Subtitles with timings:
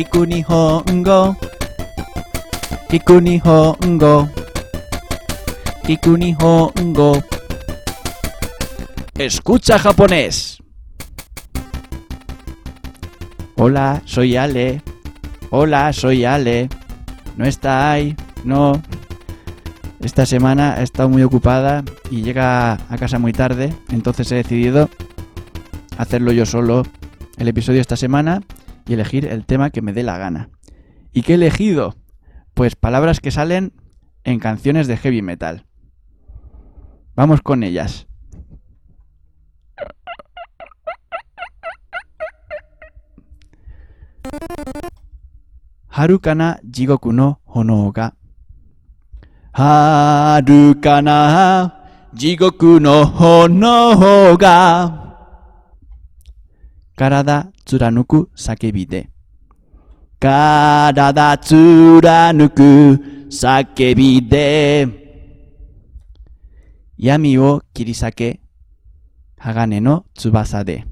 [0.00, 1.36] Kiku Nihongo.
[2.88, 4.32] Kiku Nihongo.
[5.84, 7.20] Kiku Nihongo.
[9.20, 10.56] Escucha japonés.
[13.60, 14.80] Hola, soy Ale.
[15.50, 16.70] Hola, soy Ale.
[17.36, 18.16] No está ahí.
[18.42, 18.80] No.
[20.00, 24.88] Esta semana he estado muy ocupada y llega a casa muy tarde, entonces he decidido
[25.98, 26.86] hacerlo yo solo
[27.36, 28.40] el episodio esta semana
[28.90, 30.50] y elegir el tema que me dé la gana.
[31.12, 31.94] ¿Y qué he elegido?
[32.54, 33.72] Pues palabras que salen
[34.24, 35.64] en canciones de heavy metal.
[37.14, 38.08] Vamos con ellas.
[45.88, 48.16] Harukana jigoku no hono ga.
[49.52, 51.18] Harukana
[52.12, 55.16] jigoku no hono ga.
[56.96, 59.09] Karada 貫く叫びで
[60.19, 62.61] 体貫く
[63.29, 64.87] 叫びで
[66.97, 68.39] 闇を切り裂け
[69.37, 70.85] 鋼の翼で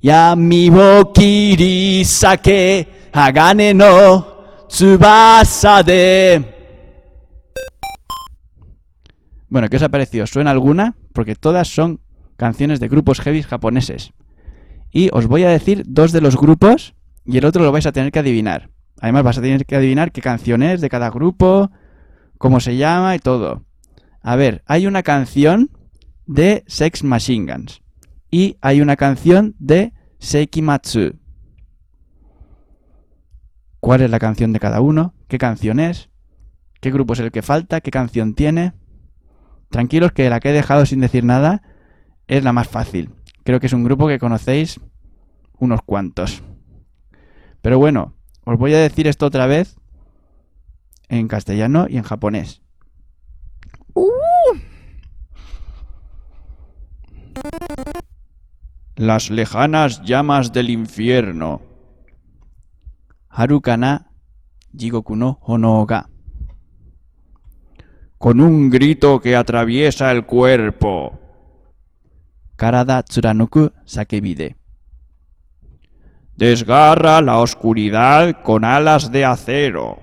[0.00, 6.58] 闇を切り裂け鋼の翼で
[9.50, 10.26] Bueno, ¿qué os ha parecido?
[10.26, 10.94] ¿Suena alguna?
[11.14, 12.00] Porque todas son
[12.36, 14.12] canciones de grupos heavy japoneses.
[14.93, 16.93] Y os voy a decir dos de los grupos
[17.25, 18.69] y el otro lo vais a tener que adivinar.
[19.01, 21.71] Además vas a tener que adivinar qué canción es de cada grupo,
[22.37, 23.65] cómo se llama y todo.
[24.21, 25.71] A ver, hay una canción
[26.27, 27.81] de Sex Machine Guns
[28.29, 31.19] y hay una canción de Seikimatsu.
[33.79, 35.15] ¿Cuál es la canción de cada uno?
[35.27, 36.09] ¿Qué canción es?
[36.79, 37.81] ¿Qué grupo es el que falta?
[37.81, 38.73] ¿Qué canción tiene?
[39.71, 41.63] Tranquilos que la que he dejado sin decir nada
[42.27, 43.09] es la más fácil.
[43.43, 44.79] Creo que es un grupo que conocéis
[45.57, 46.43] unos cuantos.
[47.61, 49.77] Pero bueno, os voy a decir esto otra vez
[51.09, 52.61] en castellano y en japonés.
[58.95, 61.61] Las lejanas llamas del infierno.
[63.29, 64.11] Harukana
[64.77, 66.09] Jigoku no Hono ga
[68.23, 71.19] con un grito que atraviesa el cuerpo.
[72.63, 74.55] Karada tsuranuku sakebide.
[76.37, 79.99] Desgarra la oscuridad con alas de acero.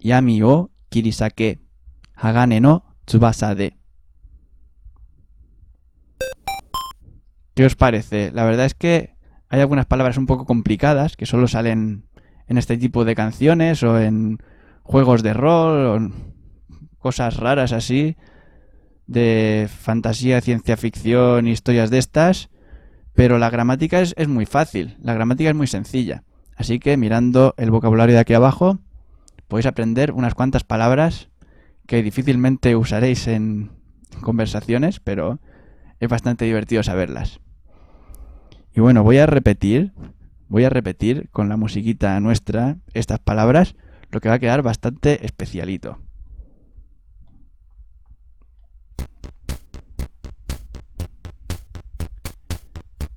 [0.00, 1.60] Yami o kirisake.
[2.16, 3.76] Hagane no tsubasa de.
[7.54, 8.32] ¿Qué os parece?
[8.32, 9.14] La verdad es que
[9.48, 12.08] hay algunas palabras un poco complicadas que solo salen
[12.48, 14.38] en este tipo de canciones o en
[14.82, 16.12] juegos de rol,
[16.98, 18.16] cosas raras así,
[19.06, 22.50] de fantasía, ciencia ficción, historias de estas,
[23.14, 26.22] pero la gramática es, es, muy fácil, la gramática es muy sencilla.
[26.56, 28.78] Así que mirando el vocabulario de aquí abajo,
[29.48, 31.28] podéis aprender unas cuantas palabras
[31.86, 33.70] que difícilmente usaréis en
[34.20, 35.38] conversaciones, pero
[36.00, 37.40] es bastante divertido saberlas.
[38.74, 39.92] Y bueno, voy a repetir,
[40.48, 43.74] voy a repetir con la musiquita nuestra estas palabras
[44.10, 45.98] lo que va a quedar bastante especialito.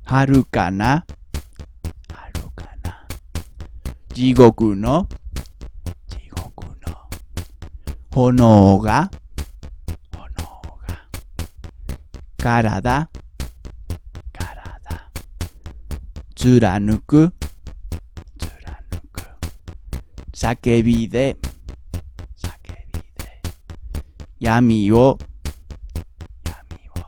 [0.10, 1.06] はるかな？
[2.12, 3.08] はるかな？
[4.12, 5.08] 地獄の？
[6.08, 6.98] 地獄の。
[8.10, 9.12] 炎が？
[10.12, 11.06] 炎が。
[12.38, 13.10] 体？
[14.34, 15.12] 体。
[16.34, 17.32] 貫く？
[18.40, 19.22] 貫く。
[20.34, 21.38] 叫びで？
[22.36, 22.58] 叫
[22.94, 23.44] びで。
[24.40, 25.20] 闇を？
[26.44, 27.06] 闇を。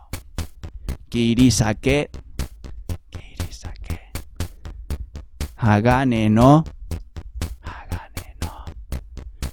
[1.10, 2.12] 切り裂け？
[5.64, 6.64] Hagane no.
[7.62, 8.66] Hagane no.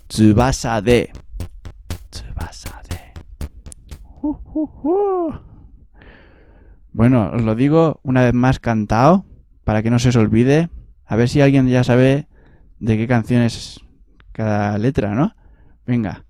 [0.09, 1.13] Tsubasa de.
[2.11, 3.13] Tsubasa de.
[4.23, 5.33] Uh.
[6.93, 9.27] Bueno, os lo digo una vez más cantado
[9.65, 10.71] para que no se os olvide.
[11.05, 12.27] A ver si alguien ya sabe
[12.79, 13.79] de qué canción es
[14.33, 15.37] cada letra, ¿no?
[15.87, 16.25] Venga.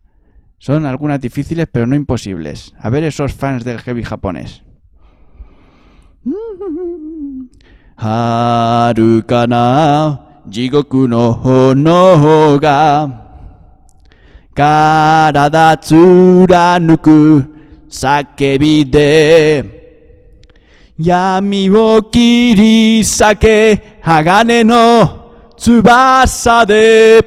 [0.59, 2.75] Son algunas difíciles, pero no imposibles.
[2.81, 4.65] A ver esos fans del heavy japonés.
[8.03, 9.65] Harukana
[10.49, 13.09] jigoku no hono ga
[14.59, 17.19] karada tsuranuku
[18.01, 19.11] sakebi de
[21.09, 23.59] yami wo kirisake
[24.09, 25.19] hagane no
[25.59, 27.25] 翼で。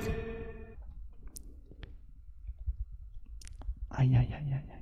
[3.89, 4.80] Ay, ay, ay, ay, ay, ay, ay,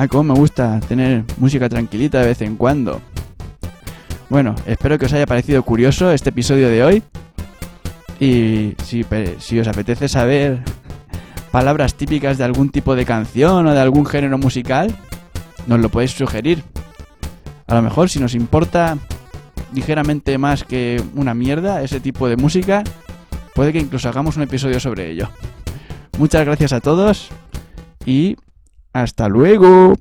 [0.00, 3.00] Ay, cómo me gusta tener música tranquilita de vez en cuando.
[4.28, 7.02] Bueno, espero que os haya parecido curioso este episodio de hoy.
[8.20, 9.04] Y si,
[9.40, 10.60] si os apetece saber
[11.50, 14.94] palabras típicas de algún tipo de canción o de algún género musical,
[15.66, 16.62] nos lo podéis sugerir.
[17.66, 18.98] A lo mejor si nos importa
[19.74, 22.84] ligeramente más que una mierda ese tipo de música,
[23.52, 25.28] puede que incluso hagamos un episodio sobre ello.
[26.18, 27.30] Muchas gracias a todos
[28.06, 28.36] y
[29.02, 29.94] hasta luego.